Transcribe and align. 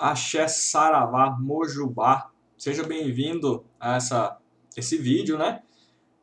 Axé 0.00 0.48
Saravá 0.48 1.36
Mojubá. 1.38 2.30
Seja 2.56 2.82
bem-vindo 2.82 3.66
a 3.78 3.96
essa, 3.96 4.38
esse 4.74 4.96
vídeo, 4.96 5.36
né? 5.36 5.62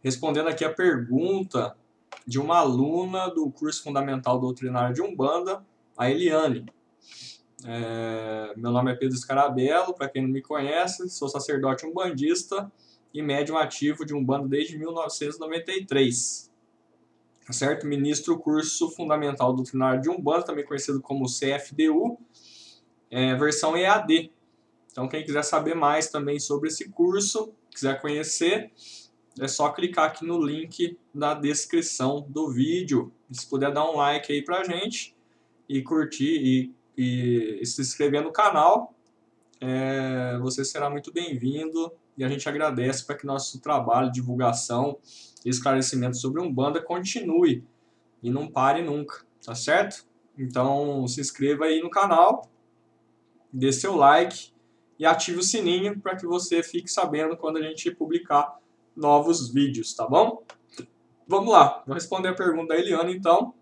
Respondendo 0.03 0.47
aqui 0.47 0.65
a 0.65 0.73
pergunta 0.73 1.77
de 2.25 2.39
uma 2.39 2.57
aluna 2.57 3.29
do 3.29 3.51
curso 3.51 3.83
Fundamental 3.83 4.39
Doutrinário 4.39 4.95
de 4.95 5.01
Umbanda, 5.03 5.63
a 5.95 6.09
Eliane. 6.09 6.65
É, 7.63 8.53
meu 8.57 8.71
nome 8.71 8.91
é 8.91 8.95
Pedro 8.95 9.15
Scarabello, 9.15 9.93
para 9.93 10.09
quem 10.09 10.23
não 10.23 10.29
me 10.29 10.41
conhece, 10.41 11.07
sou 11.09 11.29
sacerdote 11.29 11.85
umbandista 11.85 12.71
e 13.13 13.21
médium 13.21 13.57
ativo 13.57 14.03
de 14.03 14.15
Umbanda 14.15 14.47
desde 14.47 14.75
1993. 14.75 16.51
Tá 17.45 17.53
certo? 17.53 17.85
Ministro 17.85 18.33
o 18.33 18.39
curso 18.39 18.89
Fundamental 18.89 19.53
Doutrinário 19.53 20.01
de 20.01 20.09
Umbanda, 20.09 20.43
também 20.47 20.65
conhecido 20.65 20.99
como 20.99 21.25
CFDU, 21.25 22.17
é, 23.09 23.35
versão 23.35 23.75
EAD. 23.75 24.31
Então, 24.91 25.07
quem 25.07 25.23
quiser 25.23 25.43
saber 25.43 25.75
mais 25.75 26.09
também 26.09 26.39
sobre 26.39 26.69
esse 26.69 26.89
curso, 26.89 27.53
quiser 27.69 28.01
conhecer, 28.01 28.71
é 29.39 29.47
só 29.47 29.69
clicar 29.69 30.05
aqui 30.05 30.25
no 30.25 30.43
link 30.43 30.97
na 31.13 31.33
descrição 31.33 32.25
do 32.27 32.51
vídeo. 32.51 33.13
Se 33.31 33.47
puder 33.47 33.71
dar 33.71 33.85
um 33.85 33.95
like 33.95 34.31
aí 34.31 34.43
pra 34.43 34.63
gente 34.63 35.15
e 35.69 35.81
curtir 35.81 36.73
e, 36.97 37.59
e, 37.61 37.65
se 37.65 37.81
inscrever 37.81 38.23
no 38.23 38.31
canal, 38.31 38.95
é, 39.61 40.37
você 40.41 40.65
será 40.65 40.89
muito 40.89 41.11
bem-vindo 41.11 41.91
e 42.17 42.23
a 42.23 42.29
gente 42.29 42.49
agradece 42.49 43.05
para 43.05 43.15
que 43.15 43.25
nosso 43.25 43.59
trabalho 43.61 44.11
divulgação 44.11 44.97
e 45.45 45.49
esclarecimento 45.49 46.17
sobre 46.17 46.41
Umbanda 46.41 46.81
continue 46.81 47.63
e 48.23 48.31
não 48.31 48.47
pare 48.47 48.81
nunca, 48.81 49.23
tá 49.45 49.53
certo? 49.53 50.05
Então 50.37 51.07
se 51.07 51.21
inscreva 51.21 51.65
aí 51.65 51.81
no 51.81 51.89
canal 51.89 52.49
dê 53.51 53.71
seu 53.71 53.95
like 53.95 54.51
e 54.99 55.05
ative 55.05 55.39
o 55.39 55.43
sininho 55.43 55.99
para 55.99 56.15
que 56.15 56.25
você 56.25 56.63
fique 56.63 56.89
sabendo 56.89 57.37
quando 57.37 57.57
a 57.57 57.61
gente 57.61 57.91
publicar 57.91 58.57
novos 58.95 59.51
vídeos, 59.51 59.93
tá 59.93 60.07
bom? 60.07 60.43
Vamos 61.27 61.51
lá, 61.51 61.83
vou 61.85 61.93
responder 61.93 62.29
a 62.29 62.35
pergunta 62.35 62.73
da 62.73 62.79
Eliana 62.79 63.11
então, 63.11 63.53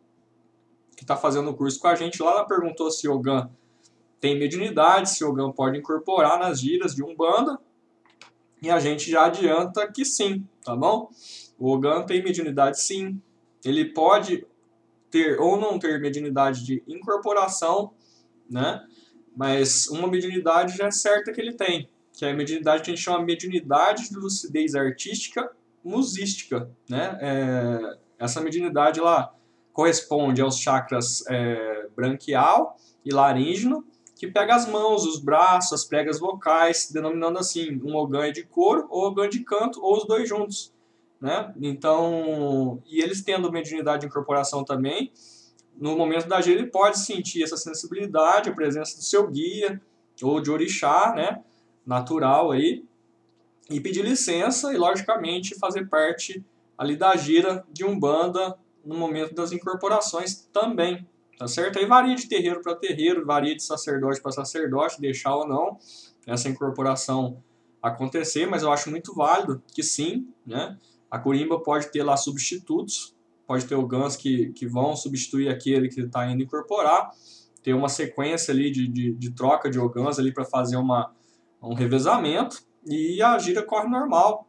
que 0.95 1.03
está 1.03 1.17
fazendo 1.17 1.49
o 1.49 1.53
curso 1.55 1.79
com 1.79 1.87
a 1.87 1.95
gente 1.95 2.21
lá. 2.21 2.31
Ela 2.31 2.45
perguntou 2.45 2.89
se 2.89 3.07
o 3.07 3.19
GAN 3.19 3.49
tem 4.19 4.37
mediunidade, 4.39 5.09
se 5.09 5.23
o 5.23 5.33
GAN 5.33 5.51
pode 5.51 5.77
incorporar 5.77 6.39
nas 6.39 6.59
giras 6.59 6.95
de 6.95 7.03
Umbanda. 7.03 7.59
E 8.61 8.69
a 8.71 8.79
gente 8.79 9.11
já 9.11 9.25
adianta 9.25 9.91
que 9.91 10.03
sim, 10.03 10.43
tá 10.63 10.75
bom? 10.75 11.09
O 11.57 11.71
Ogan 11.71 12.03
tem 12.03 12.23
mediunidade 12.23 12.81
sim. 12.81 13.21
Ele 13.63 13.85
pode 13.85 14.45
ter 15.09 15.39
ou 15.39 15.57
não 15.57 15.77
ter 15.77 15.99
mediunidade 15.99 16.65
de 16.65 16.83
incorporação, 16.87 17.93
né? 18.49 18.83
Mas 19.35 19.87
uma 19.87 20.07
mediunidade 20.07 20.77
já 20.77 20.87
é 20.87 20.91
certa 20.91 21.31
que 21.31 21.41
ele 21.41 21.53
tem, 21.53 21.89
que 22.13 22.25
é 22.25 22.31
a 22.31 22.33
mediunidade 22.33 22.83
que 22.83 22.91
a 22.91 22.95
gente 22.95 23.03
chama 23.03 23.23
mediunidade 23.23 24.09
de 24.09 24.15
lucidez 24.15 24.75
artística 24.75 25.51
musística, 25.83 26.69
né? 26.89 27.17
É, 27.21 27.97
essa 28.17 28.41
mediunidade 28.41 28.99
lá 28.99 29.33
corresponde 29.71 30.41
aos 30.41 30.57
chakras 30.57 31.23
é, 31.27 31.87
branquial 31.95 32.77
e 33.03 33.13
laríngeo, 33.13 33.85
que 34.15 34.25
pega 34.25 34.55
as 34.55 34.67
mãos, 34.67 35.05
os 35.05 35.19
braços, 35.19 35.73
as 35.73 35.85
pregas 35.85 36.19
vocais, 36.19 36.89
denominando 36.91 37.37
assim 37.37 37.79
um 37.83 37.95
orgã 37.95 38.31
de 38.31 38.43
coro 38.43 38.87
ou 38.89 39.03
orgã 39.03 39.27
de 39.27 39.41
canto, 39.41 39.83
ou 39.83 39.97
os 39.97 40.07
dois 40.07 40.27
juntos. 40.27 40.73
Né? 41.19 41.53
Então, 41.61 42.81
e 42.85 43.01
eles 43.01 43.21
tendo 43.21 43.51
mediunidade 43.51 44.01
de 44.01 44.07
incorporação 44.07 44.63
também, 44.63 45.11
no 45.77 45.97
momento 45.97 46.27
da 46.27 46.41
gira 46.41 46.59
ele 46.59 46.69
pode 46.69 46.99
sentir 46.99 47.43
essa 47.43 47.57
sensibilidade, 47.57 48.49
a 48.49 48.53
presença 48.53 48.97
do 48.97 49.03
seu 49.03 49.27
guia 49.27 49.81
ou 50.21 50.39
de 50.39 50.49
orixá, 50.49 51.13
né, 51.15 51.43
natural 51.85 52.51
aí, 52.51 52.83
e 53.69 53.79
pedir 53.79 54.03
licença 54.03 54.73
e 54.73 54.77
logicamente 54.77 55.57
fazer 55.59 55.87
parte 55.89 56.43
ali 56.77 56.95
da 56.95 57.15
gira 57.15 57.65
de 57.71 57.83
umbanda 57.83 58.57
no 58.83 58.95
momento 58.95 59.33
das 59.33 59.51
incorporações 59.51 60.47
também, 60.53 61.07
tá 61.37 61.47
certo? 61.47 61.79
Aí 61.79 61.85
varia 61.85 62.15
de 62.15 62.27
terreiro 62.27 62.61
para 62.61 62.75
terreiro, 62.75 63.25
varia 63.25 63.55
de 63.55 63.63
sacerdote 63.63 64.21
para 64.21 64.31
sacerdote, 64.31 65.01
deixar 65.01 65.35
ou 65.35 65.47
não 65.47 65.77
essa 66.27 66.47
incorporação 66.47 67.43
acontecer, 67.81 68.45
mas 68.45 68.63
eu 68.63 68.71
acho 68.71 68.89
muito 68.89 69.13
válido 69.13 69.61
que 69.73 69.83
sim, 69.83 70.27
né? 70.45 70.77
A 71.09 71.19
corimba 71.19 71.59
pode 71.59 71.91
ter 71.91 72.03
lá 72.03 72.17
substitutos 72.17 73.14
pode 73.47 73.65
ter 73.65 73.75
o 73.75 73.87
Guns 73.87 74.15
que, 74.15 74.51
que 74.53 74.67
vão 74.67 74.95
substituir 74.95 75.49
aquele 75.49 75.89
que 75.89 76.01
está 76.01 76.29
indo 76.29 76.43
incorporar, 76.43 77.11
ter 77.61 77.73
uma 77.73 77.89
sequência 77.89 78.53
ali 78.53 78.71
de, 78.71 78.87
de, 78.87 79.13
de 79.13 79.31
troca 79.31 79.69
de 79.69 79.79
Ogans 79.79 80.19
ali 80.19 80.31
para 80.31 80.45
fazer 80.45 80.77
uma, 80.77 81.11
um 81.61 81.73
revezamento 81.73 82.61
e 82.85 83.21
a 83.21 83.37
gira 83.39 83.63
corre 83.63 83.87
normal. 83.87 84.47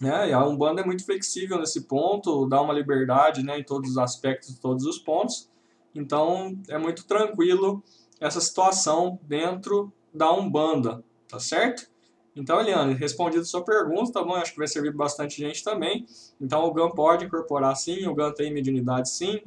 Né? 0.00 0.30
E 0.30 0.32
a 0.32 0.44
Umbanda 0.44 0.80
é 0.80 0.84
muito 0.84 1.04
flexível 1.04 1.58
nesse 1.58 1.82
ponto, 1.82 2.46
dá 2.46 2.60
uma 2.60 2.72
liberdade 2.72 3.42
né, 3.42 3.58
em 3.58 3.64
todos 3.64 3.90
os 3.90 3.98
aspectos, 3.98 4.58
todos 4.58 4.86
os 4.86 4.98
pontos. 4.98 5.50
Então 5.94 6.58
é 6.68 6.78
muito 6.78 7.04
tranquilo 7.04 7.82
essa 8.20 8.40
situação 8.40 9.18
dentro 9.22 9.92
da 10.14 10.32
Umbanda, 10.32 11.04
tá 11.28 11.38
certo? 11.38 11.91
Então, 12.34 12.60
Eliane, 12.60 12.94
respondido 12.94 13.44
sua 13.44 13.62
pergunta, 13.62 14.12
tá 14.12 14.22
bom? 14.22 14.34
Acho 14.34 14.52
que 14.52 14.58
vai 14.58 14.66
servir 14.66 14.92
bastante 14.92 15.38
gente 15.38 15.62
também. 15.62 16.06
Então, 16.40 16.64
o 16.64 16.72
GAN 16.72 16.90
pode 16.90 17.26
incorporar 17.26 17.76
sim, 17.76 18.06
o 18.06 18.14
GAN 18.14 18.32
tem 18.32 18.52
mediunidade 18.52 19.10
sim, 19.10 19.40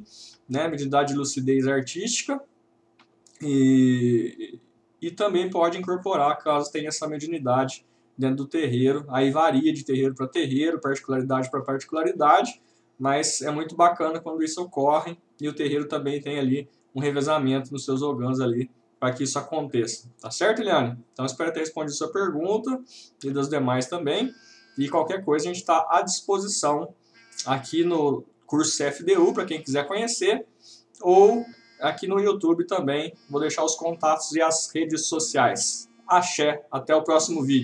né? 0.48 0.68
Mediunidade 0.68 1.12
de 1.12 1.18
lucidez 1.18 1.66
artística. 1.66 2.40
E, 3.42 4.60
e 5.02 5.10
também 5.10 5.50
pode 5.50 5.78
incorporar 5.78 6.38
caso 6.38 6.70
tenha 6.70 6.88
essa 6.88 7.08
mediunidade 7.08 7.84
dentro 8.16 8.36
do 8.36 8.46
terreiro. 8.46 9.04
Aí 9.08 9.30
varia 9.30 9.72
de 9.72 9.84
terreiro 9.84 10.14
para 10.14 10.28
terreiro, 10.28 10.80
particularidade 10.80 11.50
para 11.50 11.60
particularidade, 11.62 12.62
mas 12.98 13.42
é 13.42 13.50
muito 13.50 13.76
bacana 13.76 14.20
quando 14.20 14.42
isso 14.42 14.62
ocorre 14.62 15.18
e 15.40 15.48
o 15.48 15.52
terreiro 15.52 15.86
também 15.86 16.20
tem 16.20 16.38
ali 16.38 16.68
um 16.94 17.00
revezamento 17.00 17.70
nos 17.72 17.84
seus 17.84 18.00
orgãos 18.00 18.40
ali 18.40 18.70
para 18.98 19.12
que 19.12 19.24
isso 19.24 19.38
aconteça. 19.38 20.10
Tá 20.20 20.30
certo, 20.30 20.60
Eliane? 20.60 20.98
Então, 21.12 21.26
espero 21.26 21.52
ter 21.52 21.60
respondido 21.60 21.96
sua 21.96 22.12
pergunta 22.12 22.80
e 23.24 23.30
das 23.30 23.48
demais 23.48 23.86
também. 23.86 24.32
E 24.78 24.88
qualquer 24.88 25.24
coisa, 25.24 25.44
a 25.44 25.52
gente 25.52 25.60
está 25.60 25.86
à 25.90 26.02
disposição 26.02 26.94
aqui 27.44 27.84
no 27.84 28.24
curso 28.46 28.76
CFDU, 28.76 29.32
para 29.32 29.44
quem 29.44 29.62
quiser 29.62 29.86
conhecer, 29.86 30.46
ou 31.00 31.44
aqui 31.80 32.06
no 32.06 32.20
YouTube 32.20 32.66
também. 32.66 33.12
Vou 33.28 33.40
deixar 33.40 33.64
os 33.64 33.74
contatos 33.74 34.32
e 34.32 34.40
as 34.40 34.70
redes 34.72 35.06
sociais. 35.06 35.88
Axé, 36.06 36.64
até 36.70 36.94
o 36.94 37.02
próximo 37.02 37.42
vídeo. 37.42 37.54